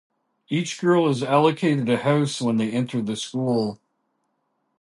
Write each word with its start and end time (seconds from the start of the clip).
Each 0.49 0.79
girl 0.81 1.07
is 1.09 1.21
allocated 1.21 1.87
a 1.87 1.97
house 1.97 2.41
when 2.41 2.57
they 2.57 2.71
enter 2.71 3.03
the 3.03 3.15
school. 3.15 3.79